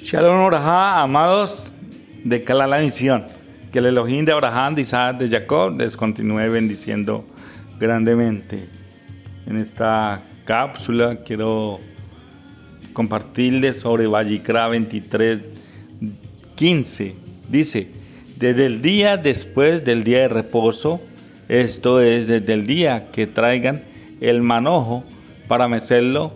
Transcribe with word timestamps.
Shalom 0.00 0.38
Orajá, 0.44 1.02
amados 1.02 1.74
de 2.22 2.44
la 2.46 2.78
misión. 2.78 3.26
Que 3.72 3.80
el 3.80 3.86
Elohim 3.86 4.24
de 4.24 4.30
Abraham, 4.32 4.76
de 4.76 4.82
Isaac, 4.82 5.18
de 5.18 5.28
Jacob 5.28 5.76
les 5.76 5.96
continúe 5.96 6.48
bendiciendo 6.50 7.26
grandemente. 7.80 8.68
En 9.46 9.56
esta 9.56 10.22
cápsula 10.44 11.16
quiero 11.26 11.80
compartirles 12.92 13.80
sobre 13.80 14.06
Vallicra 14.06 14.68
23, 14.68 15.40
15. 16.54 17.16
Dice, 17.48 17.90
desde 18.36 18.66
el 18.66 18.80
día 18.80 19.16
después 19.16 19.84
del 19.84 20.04
día 20.04 20.20
de 20.20 20.28
reposo, 20.28 21.00
esto 21.48 22.00
es 22.00 22.28
desde 22.28 22.52
el 22.52 22.68
día 22.68 23.10
que 23.10 23.26
traigan 23.26 23.82
el 24.20 24.42
manojo 24.42 25.02
para 25.48 25.66
mecerlo, 25.66 26.32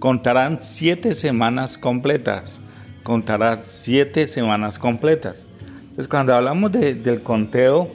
contarán 0.00 0.58
siete 0.60 1.14
semanas 1.14 1.78
completas 1.78 2.60
contará 3.02 3.62
siete 3.64 4.28
semanas 4.28 4.78
completas. 4.78 5.46
Entonces, 5.80 6.08
cuando 6.08 6.34
hablamos 6.34 6.72
del 6.72 7.22
conteo 7.22 7.90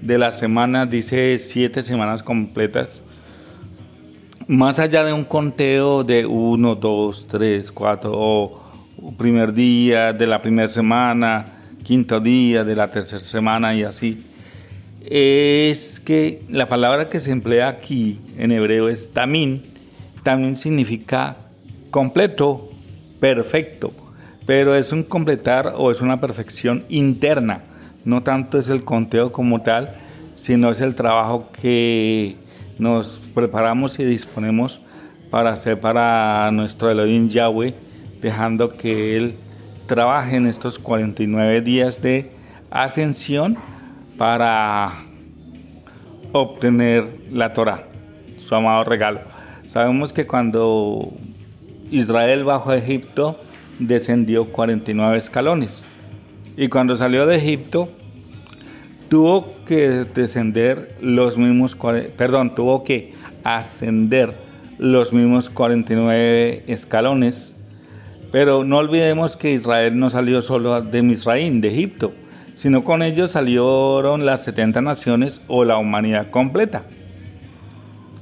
de 0.00 0.18
la 0.18 0.32
semana, 0.32 0.86
dice 0.86 1.38
siete 1.38 1.82
semanas 1.82 2.22
completas. 2.22 3.02
Más 4.46 4.78
allá 4.78 5.04
de 5.04 5.12
un 5.12 5.24
conteo 5.24 6.02
de 6.02 6.26
uno, 6.26 6.74
dos, 6.74 7.26
tres, 7.26 7.70
cuatro, 7.70 8.12
o 8.14 8.62
primer 9.18 9.52
día 9.52 10.12
de 10.12 10.26
la 10.26 10.40
primera 10.42 10.68
semana, 10.68 11.46
quinto 11.84 12.20
día 12.20 12.64
de 12.64 12.74
la 12.74 12.90
tercera 12.90 13.20
semana 13.20 13.74
y 13.74 13.82
así, 13.82 14.24
es 15.04 16.00
que 16.00 16.42
la 16.48 16.68
palabra 16.68 17.10
que 17.10 17.20
se 17.20 17.30
emplea 17.30 17.68
aquí 17.68 18.20
en 18.38 18.52
hebreo 18.52 18.88
es 18.88 19.12
tamín, 19.12 19.62
también 20.22 20.56
significa 20.56 21.36
completo, 21.90 22.70
perfecto 23.20 23.92
pero 24.46 24.74
es 24.74 24.92
un 24.92 25.02
completar 25.02 25.74
o 25.76 25.90
es 25.90 26.00
una 26.00 26.20
perfección 26.20 26.84
interna. 26.88 27.62
No 28.04 28.22
tanto 28.22 28.58
es 28.58 28.68
el 28.68 28.84
conteo 28.84 29.32
como 29.32 29.62
tal, 29.62 29.94
sino 30.34 30.70
es 30.70 30.80
el 30.80 30.94
trabajo 30.94 31.50
que 31.60 32.36
nos 32.78 33.20
preparamos 33.34 33.98
y 33.98 34.04
disponemos 34.04 34.80
para 35.30 35.50
hacer 35.50 35.80
para 35.80 36.50
nuestro 36.50 36.90
Elohim 36.90 37.28
Yahweh, 37.28 37.74
dejando 38.20 38.76
que 38.76 39.16
Él 39.16 39.36
trabaje 39.86 40.36
en 40.36 40.46
estos 40.46 40.78
49 40.78 41.60
días 41.62 42.02
de 42.02 42.30
ascensión 42.70 43.56
para 44.18 45.04
obtener 46.32 47.06
la 47.30 47.52
Torah, 47.52 47.84
su 48.36 48.54
amado 48.54 48.84
regalo. 48.84 49.20
Sabemos 49.66 50.12
que 50.12 50.26
cuando 50.26 51.12
Israel 51.90 52.44
bajó 52.44 52.70
a 52.70 52.76
Egipto, 52.76 53.38
descendió 53.78 54.46
49 54.46 55.18
escalones. 55.18 55.86
Y 56.56 56.68
cuando 56.68 56.96
salió 56.96 57.26
de 57.26 57.36
Egipto, 57.36 57.88
tuvo 59.08 59.54
que 59.66 60.06
descender 60.14 60.96
los 61.00 61.36
mismos, 61.36 61.76
perdón, 62.16 62.54
tuvo 62.54 62.84
que 62.84 63.14
ascender 63.44 64.34
los 64.78 65.12
mismos 65.12 65.50
49 65.50 66.64
escalones. 66.66 67.54
Pero 68.30 68.64
no 68.64 68.78
olvidemos 68.78 69.36
que 69.36 69.52
Israel 69.52 69.98
no 69.98 70.08
salió 70.10 70.40
solo 70.42 70.80
de 70.80 71.02
Misraín, 71.02 71.60
de 71.60 71.68
Egipto, 71.68 72.12
sino 72.54 72.84
con 72.84 73.02
ellos 73.02 73.32
salieron 73.32 74.24
las 74.24 74.44
70 74.44 74.80
naciones 74.80 75.42
o 75.48 75.64
la 75.64 75.76
humanidad 75.76 76.30
completa. 76.30 76.84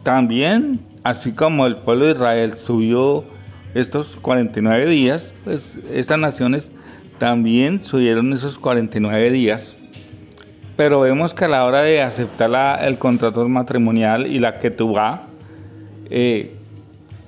También, 0.02 0.80
así 1.04 1.32
como 1.32 1.66
el 1.66 1.76
pueblo 1.76 2.06
de 2.06 2.12
Israel 2.12 2.56
subió 2.56 3.24
estos 3.74 4.16
49 4.16 4.86
días, 4.86 5.32
pues 5.44 5.78
estas 5.92 6.18
naciones 6.18 6.72
también 7.18 7.82
subieron 7.82 8.32
esos 8.32 8.58
49 8.58 9.30
días, 9.30 9.76
pero 10.76 11.00
vemos 11.00 11.34
que 11.34 11.44
a 11.44 11.48
la 11.48 11.64
hora 11.64 11.82
de 11.82 12.02
aceptar 12.02 12.84
el 12.84 12.98
contrato 12.98 13.46
matrimonial 13.48 14.26
y 14.26 14.38
la 14.38 14.58
que 14.58 14.74
eh, 16.08 16.56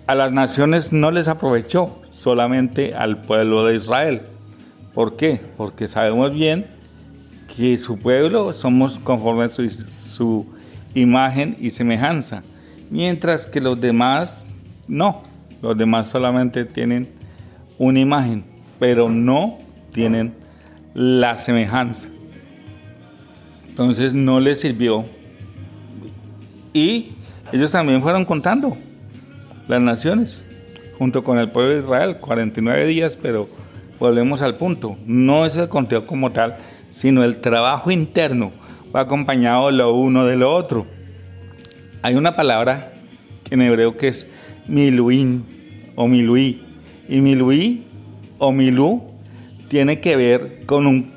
a 0.06 0.14
las 0.14 0.32
naciones 0.32 0.92
no 0.92 1.10
les 1.10 1.28
aprovechó, 1.28 2.00
solamente 2.10 2.94
al 2.94 3.20
pueblo 3.20 3.64
de 3.64 3.76
Israel. 3.76 4.22
¿Por 4.94 5.16
qué? 5.16 5.40
Porque 5.56 5.88
sabemos 5.88 6.32
bien 6.32 6.66
que 7.56 7.78
su 7.78 7.98
pueblo 7.98 8.52
somos 8.52 8.98
conforme 8.98 9.44
a 9.44 9.48
su 9.48 10.46
imagen 10.94 11.56
y 11.60 11.70
semejanza, 11.70 12.42
mientras 12.90 13.46
que 13.46 13.60
los 13.60 13.80
demás 13.80 14.56
no. 14.88 15.31
Los 15.62 15.78
demás 15.78 16.08
solamente 16.08 16.64
tienen 16.64 17.08
una 17.78 18.00
imagen, 18.00 18.44
pero 18.80 19.08
no 19.08 19.58
tienen 19.92 20.34
la 20.92 21.36
semejanza. 21.36 22.08
Entonces 23.68 24.12
no 24.12 24.40
les 24.40 24.60
sirvió. 24.60 25.04
Y 26.72 27.12
ellos 27.52 27.70
también 27.70 28.02
fueron 28.02 28.24
contando 28.24 28.76
las 29.68 29.80
naciones, 29.80 30.46
junto 30.98 31.22
con 31.22 31.38
el 31.38 31.50
pueblo 31.50 31.74
de 31.74 31.80
Israel, 31.80 32.16
49 32.18 32.84
días, 32.86 33.16
pero 33.20 33.48
volvemos 34.00 34.42
al 34.42 34.56
punto. 34.56 34.96
No 35.06 35.46
es 35.46 35.56
el 35.56 35.68
conteo 35.68 36.06
como 36.06 36.32
tal, 36.32 36.56
sino 36.90 37.22
el 37.22 37.40
trabajo 37.40 37.90
interno, 37.90 38.50
va 38.94 39.02
acompañado 39.02 39.70
lo 39.70 39.94
uno 39.94 40.26
de 40.26 40.36
lo 40.36 40.54
otro. 40.54 40.86
Hay 42.02 42.16
una 42.16 42.34
palabra 42.34 42.92
en 43.50 43.62
hebreo 43.62 43.96
que 43.96 44.08
es 44.08 44.28
miluín 44.66 45.44
o 45.94 46.06
miluí. 46.08 46.62
Y 47.08 47.20
miluí 47.20 47.84
o 48.38 48.52
milú 48.52 49.02
tiene 49.68 50.00
que 50.00 50.16
ver 50.16 50.64
con 50.66 50.86
un 50.86 51.12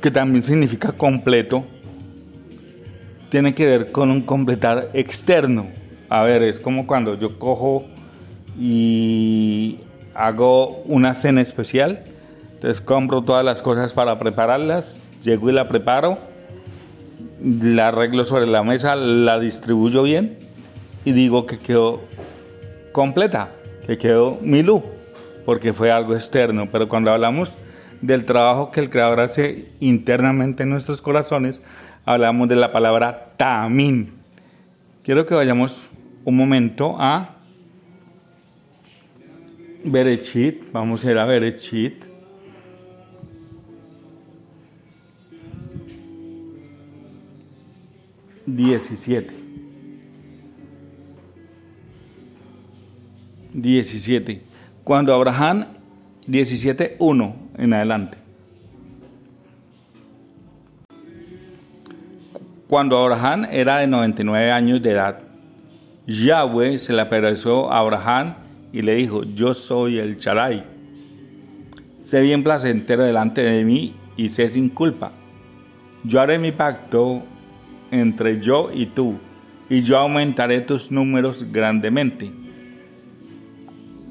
que 0.00 0.10
también 0.12 0.44
significa 0.44 0.92
completo, 0.92 1.64
tiene 3.30 3.54
que 3.54 3.66
ver 3.66 3.90
con 3.90 4.10
un 4.10 4.22
completar 4.22 4.90
externo. 4.94 5.66
A 6.08 6.22
ver, 6.22 6.42
es 6.42 6.60
como 6.60 6.86
cuando 6.86 7.18
yo 7.18 7.38
cojo 7.38 7.84
y 8.58 9.78
hago 10.14 10.82
una 10.84 11.14
cena 11.14 11.40
especial. 11.40 12.04
Entonces 12.54 12.80
compro 12.80 13.22
todas 13.22 13.44
las 13.44 13.62
cosas 13.62 13.92
para 13.92 14.18
prepararlas, 14.18 15.10
llego 15.22 15.50
y 15.50 15.52
la 15.52 15.68
preparo, 15.68 16.18
la 17.42 17.88
arreglo 17.88 18.24
sobre 18.24 18.46
la 18.46 18.62
mesa, 18.62 18.96
la 18.96 19.38
distribuyo 19.38 20.02
bien 20.02 20.47
y 21.04 21.12
digo 21.12 21.46
que 21.46 21.58
quedó 21.58 22.02
completa, 22.92 23.50
que 23.86 23.98
quedó 23.98 24.38
Milú, 24.42 24.82
porque 25.44 25.72
fue 25.72 25.90
algo 25.90 26.14
externo. 26.14 26.68
Pero 26.70 26.88
cuando 26.88 27.10
hablamos 27.10 27.54
del 28.00 28.24
trabajo 28.24 28.70
que 28.70 28.80
el 28.80 28.90
Creador 28.90 29.20
hace 29.20 29.68
internamente 29.80 30.62
en 30.62 30.70
nuestros 30.70 31.00
corazones, 31.00 31.60
hablamos 32.04 32.48
de 32.48 32.56
la 32.56 32.72
palabra 32.72 33.32
tamín. 33.36 34.14
Quiero 35.02 35.26
que 35.26 35.34
vayamos 35.34 35.82
un 36.24 36.36
momento 36.36 36.96
a 36.98 37.36
Berechit. 39.84 40.70
Vamos 40.72 41.04
a 41.04 41.10
ir 41.10 41.18
a 41.18 41.24
Berechit. 41.24 42.04
Diecisiete. 48.44 49.47
17. 53.62 54.42
Cuando 54.84 55.14
Abraham, 55.14 55.66
17.1 56.26 57.34
en 57.58 57.72
adelante. 57.72 58.18
Cuando 62.68 62.98
Abraham 62.98 63.46
era 63.50 63.78
de 63.78 63.86
99 63.86 64.52
años 64.52 64.82
de 64.82 64.90
edad, 64.90 65.20
Yahweh 66.06 66.78
se 66.78 66.92
le 66.92 67.02
apareció 67.02 67.70
a 67.72 67.78
Abraham 67.78 68.34
y 68.72 68.82
le 68.82 68.94
dijo, 68.94 69.24
yo 69.24 69.54
soy 69.54 69.98
el 69.98 70.18
Charay. 70.18 70.64
Sé 72.00 72.20
bien 72.20 72.44
placentero 72.44 73.04
delante 73.04 73.42
de 73.42 73.64
mí 73.64 73.94
y 74.16 74.28
sé 74.28 74.48
sin 74.50 74.68
culpa. 74.68 75.12
Yo 76.04 76.20
haré 76.20 76.38
mi 76.38 76.52
pacto 76.52 77.22
entre 77.90 78.40
yo 78.40 78.70
y 78.72 78.86
tú, 78.86 79.18
y 79.68 79.80
yo 79.80 79.98
aumentaré 79.98 80.60
tus 80.60 80.92
números 80.92 81.44
grandemente 81.50 82.32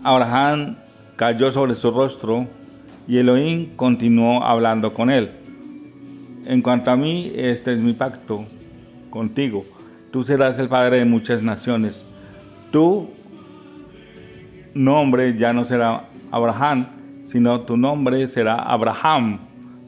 Abraham 0.03 0.77
cayó 1.15 1.51
sobre 1.51 1.75
su 1.75 1.91
rostro 1.91 2.47
y 3.07 3.17
Elohim 3.17 3.75
continuó 3.75 4.43
hablando 4.43 4.93
con 4.93 5.09
él. 5.09 5.31
En 6.45 6.61
cuanto 6.61 6.91
a 6.91 6.95
mí, 6.95 7.31
este 7.35 7.73
es 7.73 7.79
mi 7.79 7.93
pacto 7.93 8.45
contigo. 9.09 9.65
Tú 10.11 10.23
serás 10.23 10.59
el 10.59 10.69
padre 10.69 10.99
de 10.99 11.05
muchas 11.05 11.41
naciones. 11.41 12.05
Tu 12.71 13.09
nombre 14.73 15.37
ya 15.37 15.53
no 15.53 15.65
será 15.65 16.05
Abraham, 16.31 16.87
sino 17.23 17.61
tu 17.61 17.75
nombre 17.75 18.27
será 18.27 18.55
Abraham, 18.55 19.39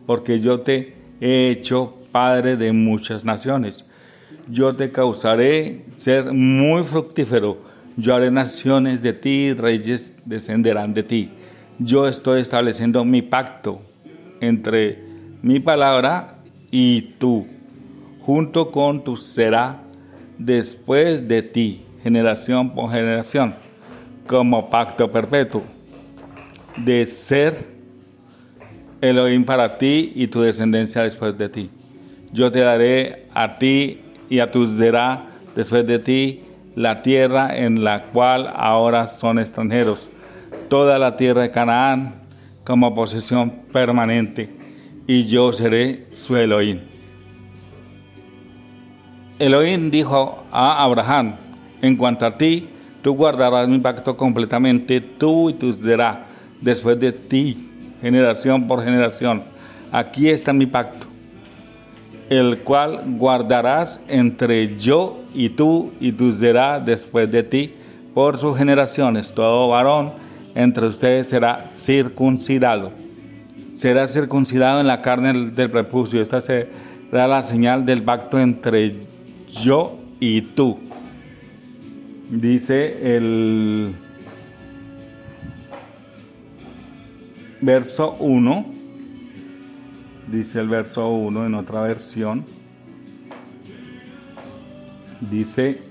porque 0.06 0.40
yo 0.40 0.62
te 0.62 0.96
he 1.22 1.50
hecho 1.50 1.96
padre 2.12 2.58
de 2.58 2.74
muchas 2.74 3.24
naciones. 3.24 3.86
Yo 4.50 4.76
te 4.76 4.92
causaré 4.92 5.86
ser 5.94 6.34
muy 6.34 6.84
fructífero 6.84 7.69
yo 8.00 8.16
haré 8.16 8.32
naciones 8.32 9.02
de 9.02 9.14
ti, 9.14 9.54
reyes 9.54 10.22
descenderán 10.26 10.94
de 10.94 11.04
ti. 11.04 11.30
yo 11.80 12.08
estoy 12.08 12.42
estableciendo 12.42 13.06
mi 13.06 13.22
pacto 13.22 13.82
entre 14.42 15.04
mi 15.42 15.60
palabra 15.60 16.36
y 16.72 17.02
tú, 17.20 17.48
junto 18.22 18.72
con 18.72 19.04
tu 19.04 19.18
será 19.18 19.82
después 20.38 21.28
de 21.28 21.42
ti, 21.42 21.86
generación 22.02 22.74
por 22.74 22.92
generación, 22.92 23.56
como 24.28 24.70
pacto 24.70 25.12
perpetuo, 25.12 25.64
de 26.78 27.06
ser 27.08 27.66
Elohim 29.02 29.44
para 29.44 29.78
ti 29.78 30.14
y 30.16 30.28
tu 30.28 30.42
descendencia 30.42 31.04
después 31.04 31.38
de 31.38 31.50
ti. 31.50 31.70
Yo 32.32 32.52
te 32.52 32.60
daré 32.60 33.28
a 33.34 33.58
ti 33.58 34.00
y 34.30 34.40
a 34.40 34.52
tu 34.52 34.68
será 34.68 35.28
después 35.56 35.86
de 35.88 36.00
ti 36.00 36.44
la 36.80 37.02
tierra 37.02 37.58
en 37.58 37.84
la 37.84 38.04
cual 38.04 38.50
ahora 38.56 39.10
son 39.10 39.38
extranjeros, 39.38 40.08
toda 40.70 40.98
la 40.98 41.18
tierra 41.18 41.42
de 41.42 41.52
Canaán 41.52 42.22
como 42.64 42.96
posesión 42.96 43.50
permanente, 43.74 44.50
y 45.06 45.26
yo 45.26 45.52
seré 45.52 46.08
su 46.14 46.38
Elohim. 46.38 46.80
Elohim 49.40 49.92
dijo 49.92 50.46
a 50.54 50.82
Abraham, 50.82 51.36
en 51.82 51.98
cuanto 51.98 52.26
a 52.26 52.38
ti, 52.38 52.70
tú 53.02 53.14
guardarás 53.14 53.68
mi 53.68 53.80
pacto 53.80 54.16
completamente, 54.16 55.02
tú 55.02 55.50
y 55.50 55.56
tu 55.56 55.74
será, 55.74 56.28
después 56.62 56.98
de 56.98 57.12
ti, 57.12 57.72
generación 58.00 58.70
por 58.70 58.86
generación. 58.86 59.44
Aquí 59.92 60.30
está 60.30 60.54
mi 60.54 60.66
pacto 60.66 61.09
el 62.30 62.60
cual 62.60 63.02
guardarás 63.18 64.02
entre 64.08 64.78
yo 64.78 65.20
y 65.34 65.50
tú 65.50 65.92
y 66.00 66.12
tú 66.12 66.32
será 66.32 66.80
después 66.80 67.30
de 67.32 67.44
ti 67.44 67.74
por 68.14 68.38
sus 68.38 68.58
generaciones. 68.58 69.34
Todo 69.34 69.68
varón 69.68 70.14
entre 70.56 70.88
ustedes 70.88 71.30
será 71.30 71.70
circuncidado. 71.74 72.92
Será 73.76 74.08
circuncidado 74.08 74.80
en 74.80 74.88
la 74.88 75.02
carne 75.02 75.52
del 75.52 75.72
prepucio. 75.72 76.22
Esta 76.22 76.40
será 76.42 77.28
la 77.28 77.44
señal 77.44 77.86
del 77.86 78.04
pacto 78.04 78.40
entre 78.40 78.98
yo 79.52 79.98
y 80.20 80.42
tú. 80.42 80.78
Dice 82.30 83.16
el 83.16 83.96
verso 87.62 88.16
1 88.20 88.79
dice 90.32 90.60
el 90.60 90.70
verso 90.70 91.08
1 91.10 91.46
en 91.46 91.56
otra 91.56 91.82
versión, 91.82 92.46
dice, 95.20 95.82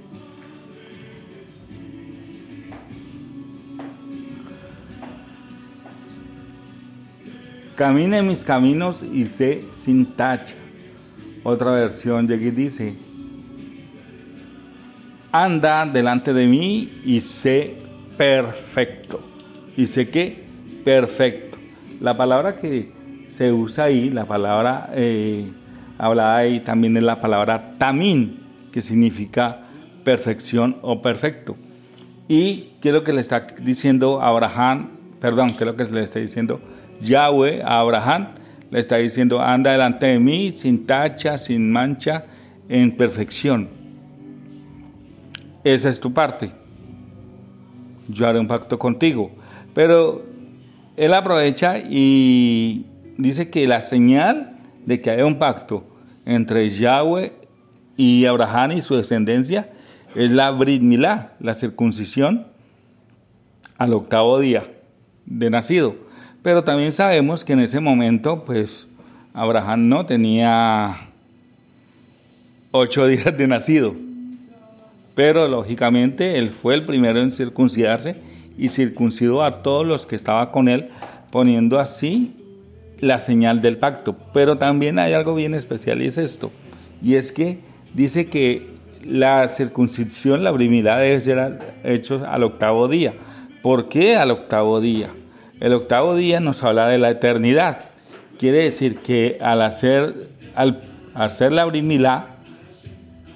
camine 7.75 8.23
mis 8.23 8.45
caminos 8.45 9.03
y 9.03 9.27
sé 9.29 9.65
sin 9.71 10.07
tacha. 10.17 10.55
Otra 11.45 11.71
versión 11.71 12.27
de 12.27 12.35
aquí 12.35 12.51
dice, 12.51 12.97
anda 15.33 15.87
delante 15.87 16.33
de 16.33 16.47
mí 16.47 17.01
y 17.05 17.21
sé 17.21 17.77
perfecto. 18.17 19.21
Y 19.77 19.87
sé 19.87 20.11
que 20.11 20.45
perfecto. 20.85 21.57
La 22.01 22.17
palabra 22.17 22.57
que 22.57 22.98
se 23.29 23.53
usa 23.53 23.85
ahí 23.85 24.11
la 24.11 24.25
palabra 24.25 24.91
eh, 24.95 25.51
hablada 25.99 26.39
ahí 26.39 26.61
también 26.61 26.97
es 26.97 27.03
la 27.03 27.21
palabra 27.21 27.75
tamín, 27.79 28.41
que 28.73 28.81
significa 28.81 29.61
perfección 30.05 30.79
o 30.83 31.03
perfecto. 31.03 31.57
Y 32.29 32.71
quiero 32.81 33.05
que 33.05 33.13
le 33.13 33.21
está 33.21 33.47
diciendo 33.61 34.21
a 34.21 34.29
Abraham, 34.29 34.91
perdón, 35.21 35.51
creo 35.51 35.77
que 35.77 35.85
le 35.85 36.03
está 36.03 36.21
diciendo 36.21 36.61
Yahweh 37.01 37.63
a 37.63 37.81
Abraham, 37.81 38.29
le 38.71 38.81
está 38.81 38.97
diciendo, 38.97 39.41
anda 39.41 39.73
delante 39.73 40.07
de 40.07 40.19
mí 40.19 40.53
sin 40.53 40.87
tacha, 40.87 41.39
sin 41.39 41.71
mancha, 41.71 42.27
en 42.69 42.97
perfección. 42.97 43.69
Esa 45.65 45.89
es 45.89 46.01
tu 46.01 46.13
parte. 46.13 46.53
Yo 48.09 48.27
haré 48.27 48.39
un 48.39 48.47
pacto 48.47 48.79
contigo. 48.79 49.31
Pero 49.75 50.25
él 50.97 51.15
aprovecha 51.15 51.79
y 51.79 52.87
dice 53.19 53.51
que 53.51 53.67
la 53.67 53.83
señal 53.83 54.57
de 54.87 55.01
que 55.01 55.11
hay 55.11 55.23
un 55.23 55.39
pacto 55.39 55.85
entre 56.25 56.71
Yahweh 56.71 57.33
y 57.97 58.25
Abraham 58.25 58.73
y 58.73 58.83
su 58.83 58.97
descendencia 58.97 59.71
es 60.15 60.31
la 60.31 60.51
Brit 60.51 60.83
la 60.83 61.55
circuncisión 61.55 62.47
al 63.77 63.93
octavo 63.93 64.39
día 64.39 64.65
de 65.27 65.51
nacido. 65.51 65.97
Pero 66.43 66.65
también 66.65 66.93
sabemos 66.93 67.45
que 67.45 67.53
en 67.53 67.61
ese 67.61 67.81
momento, 67.81 68.45
pues, 68.45 68.87
Abraham 69.35 69.89
no 69.89 70.07
tenía 70.07 71.11
ocho 72.71 73.07
días 73.09 73.37
de 73.37 73.47
nacido. 73.47 73.95
Pero 75.15 75.49
lógicamente 75.49 76.39
él 76.39 76.51
fue 76.51 76.75
el 76.75 76.87
primero 76.87 77.21
en 77.21 77.33
circuncidarse 77.33 78.17
y 78.57 78.69
circuncidó 78.69 79.43
a 79.43 79.63
todos 79.63 79.85
los 79.85 80.07
que 80.07 80.17
estaban 80.17 80.51
con 80.51 80.69
él, 80.69 80.91
poniendo 81.31 81.79
así 81.79 82.38
la 83.01 83.19
señal 83.19 83.61
del 83.63 83.79
pacto. 83.79 84.17
Pero 84.33 84.57
también 84.57 84.99
hay 84.99 85.13
algo 85.13 85.35
bien 85.35 85.55
especial 85.55 86.03
y 86.03 86.07
es 86.07 86.19
esto. 86.19 86.51
Y 87.03 87.15
es 87.15 87.33
que 87.33 87.61
dice 87.95 88.27
que 88.27 88.79
la 89.05 89.49
circuncisión, 89.49 90.45
la 90.45 90.53
primera 90.53 90.99
debe 90.99 91.21
ser 91.21 91.59
hecho 91.85 92.25
al 92.27 92.43
octavo 92.43 92.89
día. 92.89 93.15
¿Por 93.63 93.89
qué 93.89 94.17
al 94.17 94.31
octavo 94.31 94.81
día? 94.81 95.11
El 95.61 95.73
octavo 95.73 96.15
día 96.15 96.41
nos 96.41 96.63
habla 96.63 96.89
de 96.89 96.99
la 96.99 97.11
eternidad. 97.11 97.81
Quiere 98.39 98.63
decir 98.65 98.99
que 98.99 99.39
al 99.41 99.63
hacer, 99.63 100.29
al 100.55 100.83
hacer 101.15 101.53
la 101.53 101.65
brimilá, 101.65 102.37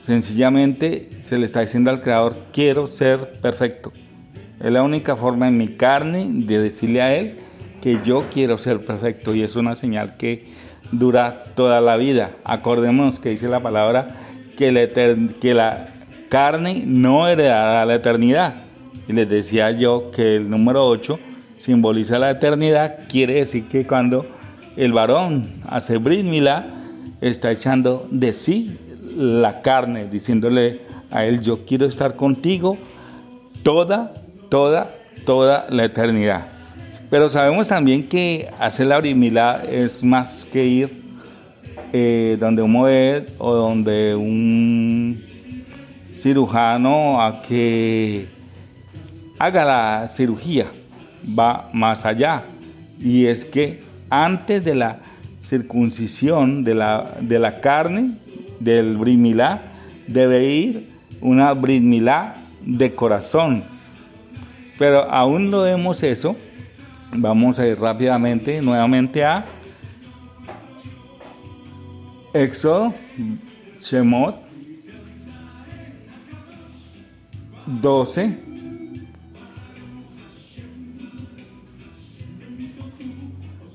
sencillamente 0.01 1.11
se 1.21 1.39
le 1.39 1.47
está 1.47 1.61
diciendo 1.61 1.91
al 1.91 2.03
Creador, 2.03 2.37
quiero 2.53 2.87
ser 2.87 3.41
perfecto. 3.41 3.93
Es 4.61 4.71
la 4.71 4.83
única 4.83 5.17
forma 5.17 5.49
en 5.49 5.59
mi 5.59 5.77
carne 5.77 6.29
de 6.31 6.61
decirle 6.61 7.03
a 7.03 7.17
Él 7.17 7.42
que 7.83 8.01
yo 8.05 8.27
quiero 8.33 8.59
ser 8.59 8.81
perfecto 8.81 9.35
y 9.35 9.43
es 9.43 9.57
una 9.57 9.75
señal 9.77 10.17
que 10.17 10.53
dura 10.93 11.45
toda 11.57 11.81
la 11.81 11.97
vida. 11.97 12.37
Acordémonos 12.45 13.19
que 13.19 13.31
dice 13.31 13.49
la 13.49 13.61
palabra 13.61 14.17
que 14.57 14.71
la, 15.55 15.89
carne 16.29 16.85
no 16.87 17.29
heredará 17.29 17.85
la 17.85 17.97
eternidad. 17.97 18.55
Y 19.09 19.13
les 19.13 19.29
decía 19.29 19.73
yo 19.73 20.11
que 20.13 20.37
el 20.37 20.49
número 20.49 20.87
8 20.87 21.19
simboliza 21.57 22.19
la 22.19 22.31
eternidad, 22.31 23.01
quiere 23.09 23.35
decir 23.35 23.67
que 23.67 23.87
cuando 23.87 24.27
el 24.77 24.93
varón 24.93 25.61
hace 25.67 25.99
brit 25.99 26.27
está 27.21 27.53
echando 27.53 28.07
de 28.11 28.33
sí 28.33 28.79
la 29.15 29.61
carne, 29.61 30.07
diciéndole 30.07 30.81
a 31.11 31.27
él, 31.27 31.41
yo 31.41 31.67
quiero 31.67 31.87
estar 31.87 32.17
contigo 32.17 32.79
toda, 33.63 34.15
toda, 34.49 34.95
toda 35.27 35.67
la 35.69 35.85
eternidad. 35.85 36.62
Pero 37.13 37.29
sabemos 37.29 37.69
también 37.69 38.09
que 38.09 38.49
hacer 38.59 38.87
la 38.87 38.97
brimila 38.97 39.63
es 39.71 40.03
más 40.03 40.47
que 40.51 40.65
ir 40.65 41.03
eh, 41.93 42.39
donde 42.41 42.63
un 42.63 42.73
moed 42.73 43.25
o 43.37 43.53
donde 43.53 44.15
un 44.15 45.23
cirujano 46.17 47.21
a 47.21 47.43
que 47.43 48.29
haga 49.39 49.63
la 49.63 50.09
cirugía. 50.09 50.69
Va 51.39 51.69
más 51.75 52.07
allá. 52.07 52.45
Y 52.99 53.27
es 53.27 53.45
que 53.45 53.83
antes 54.09 54.65
de 54.65 54.75
la 54.75 55.01
circuncisión 55.43 56.65
de 56.65 56.75
la, 56.75 57.19
de 57.21 57.39
la 57.39 57.61
carne, 57.61 58.13
del 58.59 58.97
brimilá, 58.97 59.61
debe 60.07 60.47
ir 60.47 60.89
una 61.21 61.53
brimilá 61.53 62.37
de 62.65 62.95
corazón. 62.95 63.65
Pero 64.79 65.03
aún 65.11 65.51
no 65.51 65.61
vemos 65.61 66.03
eso 66.03 66.37
Vamos 67.15 67.59
a 67.59 67.67
ir 67.67 67.79
rápidamente 67.79 68.63
nuevamente 68.63 69.23
a 69.23 69.45
Éxodo, 72.33 72.95
Shemot 73.79 74.37
12. 77.67 78.39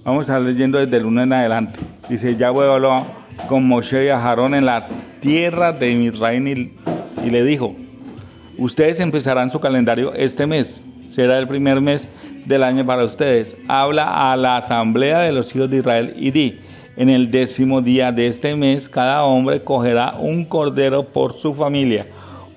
Vamos 0.04 0.20
a 0.20 0.22
estar 0.22 0.42
leyendo 0.42 0.80
desde 0.80 0.98
el 0.98 1.06
1 1.06 1.22
en 1.22 1.34
adelante. 1.34 1.80
Dice, 2.10 2.36
ya 2.36 2.48
habló 2.48 3.06
con 3.48 3.68
Moshe 3.68 4.06
y 4.06 4.10
Aarón 4.10 4.56
en 4.56 4.66
la 4.66 4.88
tierra 5.22 5.74
de 5.74 5.92
Israel 5.92 6.72
y 7.24 7.30
le 7.30 7.44
dijo, 7.44 7.76
ustedes 8.58 9.00
empezarán 9.00 9.52
su 9.52 9.60
calendario 9.60 10.12
este 10.16 10.48
mes, 10.48 10.88
será 11.06 11.38
el 11.38 11.48
primer 11.48 11.82
mes 11.82 12.08
del 12.48 12.64
año 12.64 12.86
para 12.86 13.04
ustedes. 13.04 13.58
Habla 13.68 14.32
a 14.32 14.38
la 14.38 14.58
asamblea 14.58 15.20
de 15.20 15.34
los 15.34 15.54
hijos 15.56 15.70
de 15.70 15.78
Israel 15.78 16.14
y 16.18 16.32
di, 16.32 16.60
en 16.96 17.10
el 17.10 17.30
décimo 17.30 17.82
día 17.82 18.12
de 18.12 18.28
este 18.28 18.56
mes 18.56 18.90
cada 18.90 19.24
hombre 19.24 19.64
cogerá 19.64 20.16
un 20.18 20.46
cordero 20.46 21.10
por 21.10 21.38
su 21.38 21.54
familia, 21.54 22.08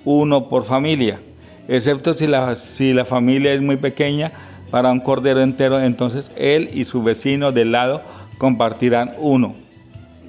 uno 0.05 0.47
por 0.49 0.65
familia, 0.65 1.19
excepto 1.67 2.13
si 2.13 2.25
la, 2.25 2.55
si 2.55 2.93
la 2.93 3.05
familia 3.05 3.53
es 3.53 3.61
muy 3.61 3.77
pequeña, 3.77 4.31
para 4.71 4.89
un 4.89 5.01
cordero 5.01 5.41
entero, 5.41 5.81
entonces 5.81 6.31
él 6.37 6.69
y 6.73 6.85
su 6.85 7.03
vecino 7.03 7.51
del 7.51 7.73
lado 7.73 8.01
compartirán 8.37 9.11
uno, 9.19 9.53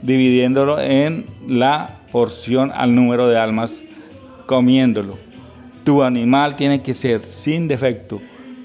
dividiéndolo 0.03 0.81
en 0.81 1.27
la 1.47 2.01
porción 2.11 2.73
al 2.75 2.95
número 2.95 3.29
de 3.29 3.39
almas 3.39 3.81
comiéndolo. 4.47 5.17
Tu 5.85 6.03
animal 6.03 6.57
tiene 6.57 6.83
que 6.83 6.93
ser 6.93 7.23
sin 7.23 7.69
defecto, 7.69 8.21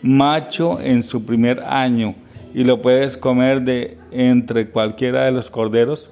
macho 0.08 0.80
en 0.80 1.04
su 1.04 1.26
primer 1.26 1.62
año, 1.62 2.16
y 2.54 2.64
lo 2.64 2.82
puedes 2.82 3.18
comer 3.18 3.62
de 3.62 3.98
entre 4.12 4.70
cualquiera 4.70 5.26
de 5.26 5.32
los 5.32 5.52
corderos 5.52 6.10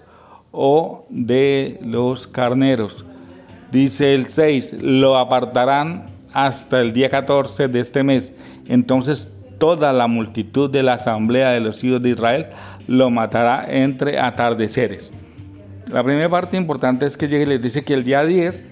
o 0.52 1.06
de 1.10 1.80
los 1.84 2.28
carneros. 2.28 3.06
Dice 3.72 4.14
el 4.14 4.28
6, 4.28 4.78
lo 4.82 5.18
apartarán 5.18 6.08
hasta 6.34 6.82
el 6.82 6.94
día 6.94 7.10
14 7.10 7.68
de 7.68 7.80
este 7.80 8.04
mes. 8.04 8.32
Entonces 8.68 9.32
toda 9.58 9.94
la 9.94 10.08
multitud 10.08 10.70
de 10.70 10.84
la 10.84 10.94
asamblea 10.94 11.52
de 11.52 11.62
los 11.62 11.84
hijos 11.84 12.02
de 12.02 12.10
Israel 12.12 12.48
lo 12.88 13.10
matará 13.10 13.66
entre 13.68 14.20
atardeceres. 14.20 15.14
La 15.92 16.04
primera 16.04 16.30
parte 16.30 16.58
importante 16.58 17.06
es 17.06 17.18
que 17.18 17.28
llegue 17.28 17.44
y 17.44 17.48
les 17.48 17.62
dice 17.62 17.84
que 17.84 17.94
el 17.94 18.04
día 18.04 18.24
10 18.24 18.66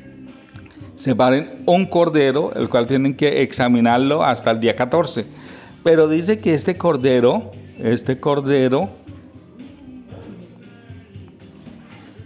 separen 1.04 1.64
un 1.66 1.86
cordero, 1.86 2.54
el 2.56 2.70
cual 2.70 2.88
tienen 2.88 3.14
que 3.14 3.42
examinarlo 3.42 4.24
hasta 4.24 4.52
el 4.52 4.62
día 4.62 4.74
14. 4.74 5.26
Pero 5.84 6.08
dice 6.08 6.40
que 6.40 6.54
este 6.54 6.78
cordero, 6.78 7.52
este 7.78 8.22
cordero, 8.22 8.90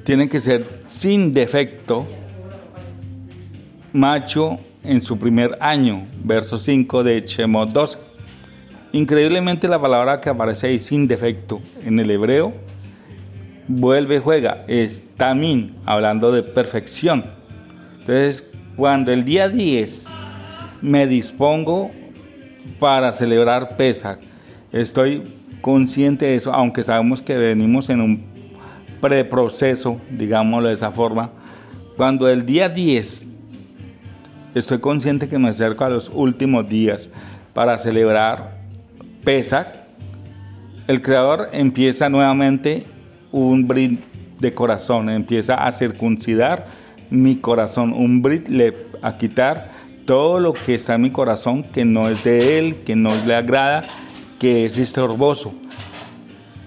tiene 0.04 0.30
que 0.30 0.40
ser 0.40 0.84
sin 0.86 1.34
defecto, 1.34 2.06
macho 3.94 4.60
en 4.84 5.02
su 5.02 5.18
primer 5.18 5.58
año, 5.60 6.06
verso 6.24 6.60
5 6.60 7.04
de 7.04 7.22
Shemot 7.22 7.72
12. 7.72 7.98
Increíblemente 8.92 9.68
la 9.68 9.82
palabra 9.82 10.22
que 10.22 10.30
aparece 10.30 10.68
ahí 10.68 10.80
sin 10.80 11.08
defecto 11.08 11.62
en 11.84 11.98
el 12.00 12.12
hebreo 12.12 12.54
vuelve 13.68 14.20
juega, 14.20 14.66
es 14.68 15.02
tamín, 15.18 15.78
hablando 15.84 16.32
de 16.32 16.44
perfección. 16.44 17.26
Entonces, 18.02 18.44
cuando 18.78 19.12
el 19.12 19.26
día 19.26 19.50
10 19.50 20.06
me 20.84 21.08
dispongo 21.08 21.90
para 22.80 23.12
celebrar 23.16 23.76
Pesach, 23.76 24.20
estoy 24.72 25.24
consciente 25.62 26.26
de 26.26 26.36
eso, 26.36 26.54
aunque 26.54 26.84
sabemos 26.84 27.24
que 27.24 27.36
venimos 27.36 27.90
en 27.90 28.02
un 28.02 28.24
preproceso, 29.02 30.00
digámoslo 30.12 30.68
de 30.70 30.76
esa 30.76 30.92
forma. 30.92 31.32
Cuando 31.98 32.30
el 32.30 32.46
día 32.46 32.70
10 32.70 33.26
estoy 34.54 34.80
consciente 34.80 35.28
que 35.28 35.40
me 35.40 35.50
acerco 35.50 35.84
a 35.84 35.90
los 35.90 36.12
últimos 36.14 36.70
días 36.70 37.10
para 37.56 37.80
celebrar 37.80 38.58
Pesach, 39.24 39.68
el 40.88 41.02
Creador 41.02 41.50
empieza 41.52 42.10
nuevamente 42.10 42.86
un 43.32 43.68
brit 43.68 44.00
de 44.40 44.54
corazón, 44.54 45.10
empieza 45.10 45.56
a 45.56 45.72
circuncidar 45.72 46.68
mi 47.10 47.38
corazón, 47.38 47.94
un 47.94 48.22
brit 48.22 48.48
le, 48.48 48.74
a 49.02 49.18
quitar 49.18 49.70
todo 50.06 50.40
lo 50.40 50.54
que 50.54 50.76
está 50.76 50.96
en 50.96 51.02
mi 51.02 51.12
corazón 51.12 51.64
que 51.64 51.86
no 51.86 52.08
es 52.10 52.24
de 52.24 52.60
Él, 52.60 52.78
que 52.86 52.96
no 52.96 53.14
le 53.26 53.36
agrada, 53.36 53.86
que 54.40 54.66
es 54.66 54.78
estorboso. 54.78 55.54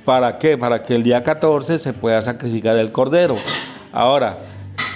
¿Para 0.04 0.38
qué? 0.38 0.58
Para 0.58 0.82
que 0.82 0.94
el 0.94 1.02
día 1.02 1.22
14 1.22 1.78
se 1.78 1.92
pueda 1.92 2.22
sacrificar 2.22 2.76
el 2.76 2.92
cordero. 2.92 3.36
Ahora, 3.92 4.38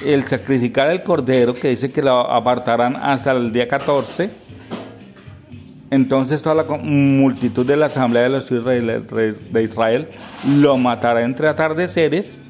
el 0.04 0.24
sacrificar 0.24 0.90
el 0.90 1.02
cordero, 1.02 1.54
que 1.54 1.68
dice 1.68 1.92
que 1.92 2.02
lo 2.02 2.30
apartarán 2.30 2.96
hasta 2.96 3.32
el 3.32 3.52
día 3.52 3.68
14, 3.68 4.30
entonces 5.90 6.42
toda 6.42 6.54
la 6.54 6.64
multitud 6.64 7.64
de 7.64 7.76
la 7.76 7.86
asamblea 7.86 8.24
de 8.24 8.28
los 8.28 8.48
de 8.48 9.62
Israel 9.62 10.08
lo 10.46 10.76
matará 10.76 11.22
entre 11.22 11.48
atardeceres. 11.48 12.42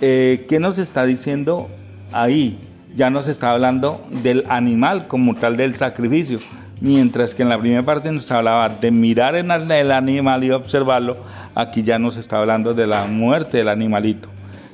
Eh, 0.00 0.46
¿Qué 0.48 0.60
nos 0.60 0.78
está 0.78 1.04
diciendo 1.04 1.68
ahí? 2.12 2.58
Ya 2.96 3.10
nos 3.10 3.28
está 3.28 3.52
hablando 3.52 4.04
del 4.10 4.44
animal 4.48 5.06
como 5.06 5.34
tal 5.34 5.56
del 5.56 5.74
sacrificio. 5.74 6.38
Mientras 6.80 7.34
que 7.34 7.42
en 7.42 7.50
la 7.50 7.58
primera 7.58 7.84
parte 7.84 8.10
nos 8.10 8.30
hablaba 8.30 8.68
de 8.68 8.90
mirar 8.90 9.36
en 9.36 9.50
el 9.50 9.92
animal 9.92 10.42
y 10.44 10.50
observarlo, 10.50 11.18
aquí 11.54 11.82
ya 11.82 11.98
nos 11.98 12.16
está 12.16 12.38
hablando 12.38 12.72
de 12.74 12.86
la 12.86 13.04
muerte 13.04 13.58
del 13.58 13.68
animalito. 13.68 14.28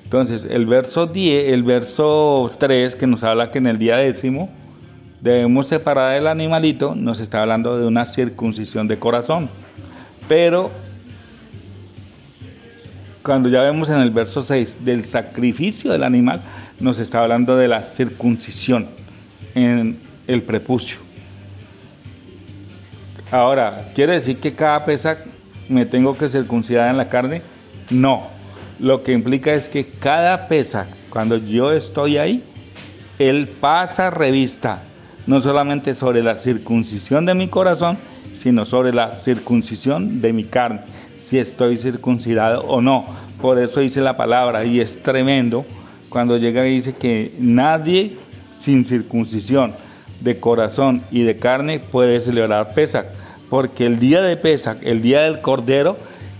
Entonces, 0.04 0.46
el 0.48 0.66
verso 0.66 1.06
10, 1.06 1.52
el 1.52 1.64
verso 1.64 2.52
3 2.58 2.94
que 2.94 3.08
nos 3.08 3.24
habla 3.24 3.50
que 3.50 3.58
en 3.58 3.66
el 3.66 3.78
día 3.78 3.96
décimo 3.96 4.48
debemos 5.20 5.66
separar 5.66 6.14
el 6.14 6.28
animalito, 6.28 6.94
nos 6.94 7.18
está 7.18 7.42
hablando 7.42 7.76
de 7.76 7.86
una 7.86 8.04
circuncisión 8.04 8.86
de 8.86 8.98
corazón. 8.98 9.48
Pero 10.28 10.70
cuando 13.26 13.48
ya 13.48 13.60
vemos 13.62 13.88
en 13.88 13.96
el 13.96 14.12
verso 14.12 14.40
6 14.40 14.84
del 14.84 15.04
sacrificio 15.04 15.90
del 15.90 16.04
animal, 16.04 16.42
nos 16.78 17.00
está 17.00 17.24
hablando 17.24 17.56
de 17.56 17.66
la 17.66 17.82
circuncisión 17.82 18.86
en 19.56 19.98
el 20.28 20.42
prepucio. 20.42 20.98
Ahora, 23.32 23.90
¿quiere 23.96 24.12
decir 24.12 24.36
que 24.36 24.54
cada 24.54 24.84
pesa 24.84 25.18
me 25.68 25.86
tengo 25.86 26.16
que 26.16 26.30
circuncidar 26.30 26.88
en 26.88 26.98
la 26.98 27.08
carne? 27.08 27.42
No. 27.90 28.28
Lo 28.78 29.02
que 29.02 29.10
implica 29.10 29.54
es 29.54 29.68
que 29.68 29.86
cada 29.86 30.46
pesa, 30.46 30.86
cuando 31.10 31.36
yo 31.36 31.72
estoy 31.72 32.18
ahí, 32.18 32.44
él 33.18 33.48
pasa 33.48 34.08
revista 34.10 34.82
no 35.26 35.40
solamente 35.40 35.96
sobre 35.96 36.22
la 36.22 36.36
circuncisión 36.36 37.26
de 37.26 37.34
mi 37.34 37.48
corazón, 37.48 37.98
sino 38.36 38.64
sobre 38.64 38.92
la 38.92 39.16
circuncisión 39.16 40.20
de 40.20 40.32
mi 40.32 40.44
carne, 40.44 40.80
si 41.18 41.38
estoy 41.38 41.76
circuncidado 41.78 42.62
o 42.62 42.80
no. 42.80 43.06
Por 43.40 43.58
eso 43.58 43.80
dice 43.80 44.00
la 44.00 44.16
palabra, 44.16 44.64
y 44.64 44.80
es 44.80 45.02
tremendo 45.02 45.64
cuando 46.08 46.36
llega 46.38 46.66
y 46.66 46.76
dice 46.76 46.94
que 46.94 47.34
nadie 47.38 48.16
sin 48.54 48.84
circuncisión 48.84 49.74
de 50.20 50.40
corazón 50.40 51.02
y 51.10 51.22
de 51.22 51.36
carne 51.36 51.80
puede 51.80 52.20
celebrar 52.20 52.74
Pesach, 52.74 53.06
porque 53.50 53.86
el 53.86 53.98
día 53.98 54.22
de 54.22 54.36
Pesach, 54.36 54.78
el 54.82 55.02
día 55.02 55.22
del 55.22 55.40
Cordero, 55.40 55.96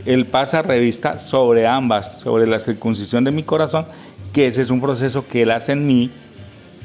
él 0.07 0.27
pasa 0.27 0.63
revista 0.63 1.19
sobre 1.19 1.67
ambas, 1.67 2.21
sobre 2.21 2.47
la 2.47 2.61
circuncisión 2.61 3.25
de 3.25 3.33
mi 3.33 3.43
corazón, 3.43 3.87
que 4.33 4.47
ese 4.47 4.63
es 4.63 4.71
un 4.71 4.81
proceso 4.81 5.27
que 5.27 5.43
él 5.43 5.51
hace 5.51 5.73
en 5.73 5.87
mí, 5.87 6.11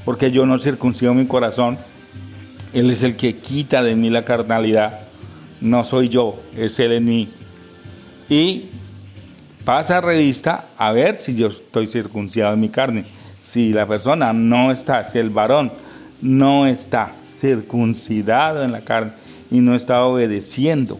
porque 0.05 0.31
yo 0.31 0.45
no 0.45 0.57
circuncido 0.59 1.13
mi 1.13 1.27
corazón, 1.27 1.77
él 2.73 2.89
es 2.89 3.03
el 3.03 3.15
que 3.17 3.35
quita 3.35 3.83
de 3.83 3.95
mí 3.95 4.09
la 4.09 4.23
carnalidad. 4.23 5.01
No 5.59 5.83
soy 5.83 6.09
yo, 6.09 6.39
es 6.55 6.79
Él 6.79 6.93
en 6.93 7.05
mí. 7.05 7.29
Y 8.29 8.65
pasa 9.65 10.01
revista 10.01 10.65
a 10.77 10.91
ver 10.91 11.19
si 11.19 11.35
yo 11.35 11.47
estoy 11.47 11.87
circuncidado 11.87 12.53
en 12.53 12.61
mi 12.61 12.69
carne. 12.69 13.05
Si 13.41 13.73
la 13.73 13.85
persona 13.85 14.31
no 14.33 14.71
está, 14.71 15.03
si 15.03 15.17
el 15.17 15.29
varón 15.29 15.71
no 16.21 16.65
está 16.65 17.13
circuncidado 17.29 18.63
en 18.63 18.71
la 18.71 18.81
carne 18.81 19.13
y 19.49 19.59
no 19.59 19.75
está 19.75 20.05
obedeciendo 20.05 20.99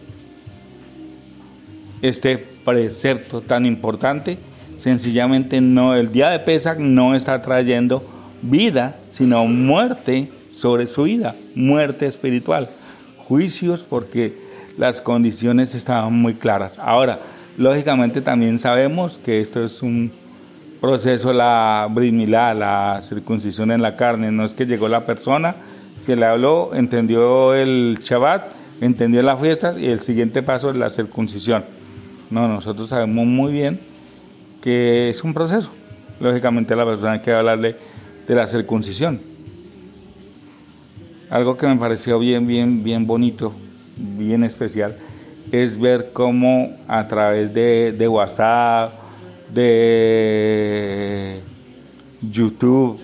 este 2.02 2.36
precepto 2.36 3.40
tan 3.40 3.64
importante, 3.64 4.36
sencillamente 4.76 5.60
no, 5.60 5.94
el 5.94 6.12
día 6.12 6.30
de 6.30 6.40
Pesach 6.40 6.78
no 6.78 7.14
está 7.14 7.40
trayendo 7.40 8.04
vida, 8.42 8.96
sino 9.08 9.46
muerte 9.46 10.28
sobre 10.52 10.86
su 10.86 11.04
vida, 11.04 11.34
muerte 11.54 12.06
espiritual, 12.06 12.68
juicios 13.16 13.84
porque 13.88 14.34
las 14.78 15.00
condiciones 15.00 15.74
estaban 15.74 16.12
muy 16.12 16.34
claras. 16.34 16.78
Ahora, 16.78 17.20
lógicamente 17.56 18.20
también 18.20 18.58
sabemos 18.58 19.18
que 19.24 19.40
esto 19.40 19.64
es 19.64 19.82
un 19.82 20.12
proceso, 20.80 21.32
la 21.32 21.88
brimilá, 21.90 22.54
la 22.54 23.00
circuncisión 23.02 23.70
en 23.70 23.82
la 23.82 23.96
carne, 23.96 24.30
no 24.30 24.44
es 24.44 24.52
que 24.52 24.66
llegó 24.66 24.88
la 24.88 25.06
persona, 25.06 25.54
se 26.00 26.16
le 26.16 26.26
habló, 26.26 26.74
entendió 26.74 27.54
el 27.54 27.98
Shabbat, 28.02 28.44
entendió 28.80 29.22
las 29.22 29.40
fiestas 29.40 29.78
y 29.78 29.86
el 29.86 30.00
siguiente 30.00 30.42
paso 30.42 30.70
es 30.70 30.76
la 30.76 30.90
circuncisión. 30.90 31.64
No, 32.30 32.48
nosotros 32.48 32.90
sabemos 32.90 33.26
muy 33.26 33.52
bien 33.52 33.80
que 34.60 35.10
es 35.10 35.22
un 35.22 35.34
proceso. 35.34 35.70
Lógicamente 36.20 36.74
la 36.74 36.84
persona 36.84 37.12
hay 37.12 37.20
que 37.20 37.32
hablarle 37.32 37.76
de 38.26 38.34
la 38.34 38.46
circuncisión 38.46 39.31
algo 41.32 41.56
que 41.56 41.66
me 41.66 41.76
pareció 41.76 42.18
bien, 42.18 42.46
bien, 42.46 42.84
bien 42.84 43.06
bonito, 43.06 43.54
bien 43.96 44.44
especial, 44.44 44.98
es 45.50 45.80
ver 45.80 46.10
cómo 46.12 46.76
a 46.86 47.08
través 47.08 47.54
de, 47.54 48.06
WhatsApp, 48.06 48.92
de 49.50 51.40
YouTube 52.20 53.00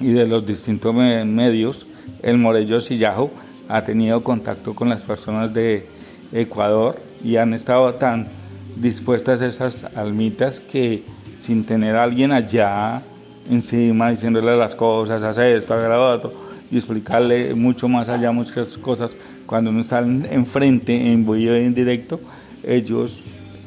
y 0.00 0.10
de 0.12 0.26
los 0.26 0.44
distintos 0.44 0.92
medios, 0.92 1.86
el 2.20 2.36
Morello 2.36 2.80
Sillajo 2.80 3.30
ha 3.68 3.84
tenido 3.84 4.24
contacto 4.24 4.74
con 4.74 4.88
las 4.88 5.02
personas 5.02 5.54
de 5.54 5.86
Ecuador 6.32 6.96
y 7.22 7.36
han 7.36 7.54
estado 7.54 7.94
tan 7.94 8.26
dispuestas 8.74 9.40
esas 9.40 9.84
almitas 9.94 10.58
que 10.58 11.04
sin 11.38 11.64
tener 11.64 11.94
a 11.94 12.02
alguien 12.02 12.32
allá 12.32 13.02
encima 13.48 14.10
diciéndole 14.10 14.56
las 14.56 14.74
cosas, 14.74 15.22
hace 15.22 15.56
esto, 15.56 15.74
haga 15.74 15.88
lo 15.88 16.10
otro, 16.12 16.41
y 16.72 16.78
explicarle 16.78 17.54
mucho 17.54 17.86
más 17.86 18.08
allá 18.08 18.32
muchas 18.32 18.78
cosas 18.78 19.10
cuando 19.44 19.68
uno 19.68 19.82
está 19.82 20.00
enfrente, 20.00 21.12
en 21.12 21.30
vivo 21.30 21.54
en 21.54 21.74
directo, 21.74 22.18
ellos 22.64 23.22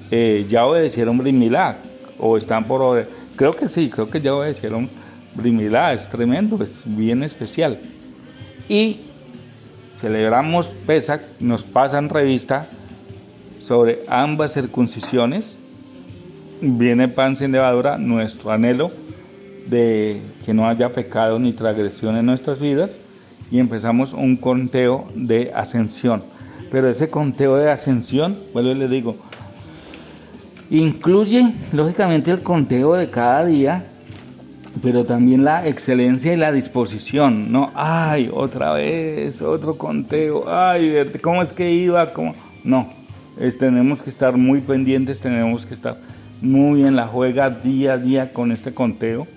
eh, 0.09 0.47
ya 0.49 0.65
obedecieron 0.65 1.19
Brimilá, 1.19 1.77
o 2.17 2.35
están 2.35 2.65
por 2.65 3.07
creo 3.35 3.51
que 3.51 3.69
sí, 3.69 3.91
creo 3.91 4.09
que 4.09 4.19
ya 4.19 4.33
obedecieron 4.33 4.89
Brimilá, 5.35 5.93
es 5.93 6.09
tremendo, 6.09 6.61
es 6.63 6.81
bien 6.83 7.21
especial. 7.21 7.79
Y 8.67 9.01
celebramos 9.99 10.65
Pesach, 10.87 11.21
nos 11.39 11.61
pasan 11.61 12.09
revista 12.09 12.67
sobre 13.59 13.99
ambas 14.07 14.53
circuncisiones, 14.53 15.57
viene 16.59 17.07
pan 17.07 17.35
sin 17.35 17.51
levadura, 17.51 17.99
nuestro 17.99 18.51
anhelo 18.51 19.04
de 19.65 20.21
que 20.45 20.53
no 20.53 20.67
haya 20.67 20.93
pecado 20.93 21.39
ni 21.39 21.53
transgresión 21.53 22.17
en 22.17 22.25
nuestras 22.25 22.59
vidas, 22.59 22.99
y 23.51 23.59
empezamos 23.59 24.13
un 24.13 24.37
conteo 24.37 25.07
de 25.15 25.51
ascensión. 25.53 26.23
Pero 26.71 26.89
ese 26.89 27.09
conteo 27.09 27.57
de 27.57 27.71
ascensión, 27.71 28.37
vuelvo 28.53 28.71
y 28.71 28.75
les 28.75 28.89
digo, 28.89 29.15
incluye 30.69 31.53
lógicamente 31.71 32.31
el 32.31 32.41
conteo 32.41 32.95
de 32.95 33.09
cada 33.09 33.45
día, 33.45 33.85
pero 34.81 35.05
también 35.05 35.45
la 35.45 35.67
excelencia 35.67 36.33
y 36.33 36.37
la 36.37 36.51
disposición, 36.51 37.51
¿no? 37.51 37.71
Ay, 37.75 38.29
otra 38.33 38.73
vez, 38.73 39.41
otro 39.41 39.77
conteo, 39.77 40.45
ay, 40.49 41.11
¿cómo 41.21 41.41
es 41.41 41.53
que 41.53 41.71
iba? 41.71 42.11
¿Cómo? 42.13 42.35
No, 42.63 42.89
tenemos 43.59 44.01
que 44.01 44.09
estar 44.09 44.35
muy 44.35 44.59
pendientes, 44.61 45.21
tenemos 45.21 45.65
que 45.65 45.73
estar 45.73 45.97
muy 46.41 46.83
en 46.83 46.95
la 46.95 47.07
juega 47.07 47.49
día 47.49 47.93
a 47.93 47.97
día 47.97 48.33
con 48.33 48.51
este 48.51 48.73
conteo, 48.73 49.27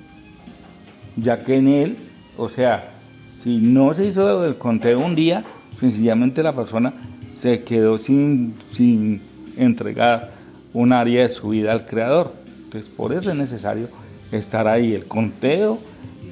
ya 1.22 1.42
que 1.42 1.56
en 1.56 1.68
él, 1.68 1.96
o 2.36 2.48
sea, 2.48 2.90
si 3.32 3.58
no 3.58 3.94
se 3.94 4.06
hizo 4.06 4.44
el 4.44 4.56
conteo 4.56 5.00
un 5.00 5.14
día, 5.14 5.44
sencillamente 5.80 6.42
la 6.42 6.52
persona 6.52 6.92
se 7.30 7.62
quedó 7.62 7.98
sin, 7.98 8.54
sin 8.72 9.20
entregar 9.56 10.32
un 10.72 10.92
área 10.92 11.22
de 11.22 11.28
su 11.28 11.50
vida 11.50 11.72
al 11.72 11.86
Creador. 11.86 12.32
Entonces, 12.64 12.90
por 12.96 13.12
eso 13.12 13.30
es 13.30 13.36
necesario 13.36 13.88
estar 14.32 14.66
ahí. 14.68 14.94
El 14.94 15.04
conteo 15.04 15.78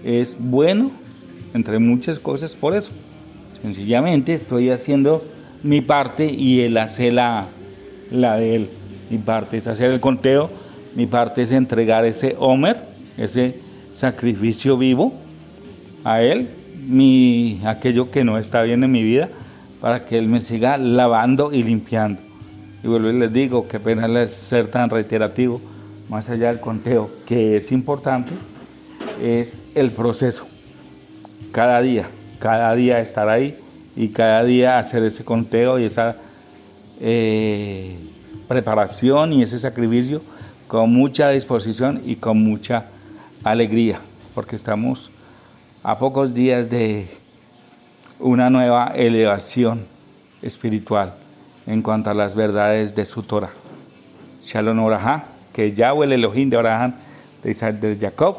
es 0.04 0.36
bueno, 0.38 0.90
entre 1.54 1.78
muchas 1.78 2.18
cosas, 2.18 2.54
por 2.54 2.74
eso. 2.74 2.90
Sencillamente 3.62 4.34
estoy 4.34 4.70
haciendo 4.70 5.24
mi 5.62 5.80
parte 5.80 6.26
y 6.26 6.60
él 6.60 6.76
hace 6.76 7.10
la, 7.10 7.48
la 8.10 8.36
de 8.36 8.56
él. 8.56 8.70
Mi 9.10 9.18
parte 9.18 9.56
es 9.56 9.66
hacer 9.66 9.90
el 9.90 10.00
conteo, 10.00 10.50
mi 10.94 11.06
parte 11.06 11.42
es 11.42 11.50
entregar 11.52 12.04
ese 12.04 12.36
Homer, 12.38 12.76
ese 13.16 13.65
sacrificio 13.96 14.76
vivo 14.76 15.14
a 16.04 16.22
él 16.22 16.48
mi, 16.86 17.60
aquello 17.64 18.10
que 18.10 18.24
no 18.24 18.38
está 18.38 18.62
bien 18.62 18.84
en 18.84 18.92
mi 18.92 19.02
vida 19.02 19.28
para 19.80 20.04
que 20.04 20.18
Él 20.18 20.28
me 20.28 20.40
siga 20.40 20.78
lavando 20.78 21.52
y 21.52 21.62
limpiando. 21.62 22.20
Y 22.82 22.88
vuelvo 22.88 23.10
y 23.10 23.18
les 23.18 23.32
digo, 23.32 23.68
que 23.68 23.80
pena 23.80 24.28
ser 24.28 24.68
tan 24.68 24.90
reiterativo, 24.90 25.60
más 26.08 26.30
allá 26.30 26.48
del 26.48 26.60
conteo, 26.60 27.10
que 27.26 27.56
es 27.56 27.72
importante, 27.72 28.32
es 29.22 29.64
el 29.74 29.90
proceso. 29.92 30.46
Cada 31.52 31.80
día, 31.82 32.08
cada 32.38 32.74
día 32.74 33.00
estar 33.00 33.28
ahí 33.28 33.58
y 33.96 34.08
cada 34.08 34.44
día 34.44 34.78
hacer 34.78 35.02
ese 35.02 35.24
conteo 35.24 35.78
y 35.78 35.84
esa 35.84 36.16
eh, 37.00 37.96
preparación 38.46 39.32
y 39.32 39.42
ese 39.42 39.58
sacrificio 39.58 40.22
con 40.68 40.92
mucha 40.92 41.30
disposición 41.30 42.02
y 42.04 42.16
con 42.16 42.38
mucha 42.42 42.86
alegría, 43.50 44.00
porque 44.34 44.56
estamos 44.56 45.10
a 45.84 45.98
pocos 45.98 46.34
días 46.34 46.68
de 46.68 47.06
una 48.18 48.50
nueva 48.50 48.88
elevación 48.96 49.86
espiritual 50.42 51.14
en 51.66 51.80
cuanto 51.80 52.10
a 52.10 52.14
las 52.14 52.34
verdades 52.34 52.94
de 52.96 53.04
su 53.04 53.22
Torah. 53.22 53.52
Shalom 54.42 54.80
Orahá, 54.80 55.26
que 55.52 55.72
Yahweh 55.72 56.06
el 56.06 56.12
Elohim 56.14 56.50
de 56.50 56.56
Orahán 56.56 56.96
de 57.44 57.52
Isaac 57.52 57.76
de 57.76 57.96
Jacob, 57.96 58.36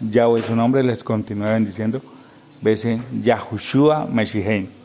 Yahweh 0.00 0.40
su 0.40 0.56
nombre 0.56 0.82
les 0.82 1.04
continúa 1.04 1.52
bendiciendo. 1.52 2.00
Besen 2.62 3.04
Yahushua 3.22 4.06
Meshihem. 4.10 4.77